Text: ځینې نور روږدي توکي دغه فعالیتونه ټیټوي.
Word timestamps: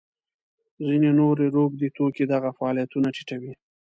ځینې 0.85 1.09
نور 1.19 1.35
روږدي 1.55 1.87
توکي 1.97 2.23
دغه 2.33 2.49
فعالیتونه 2.57 3.07
ټیټوي. 3.15 3.53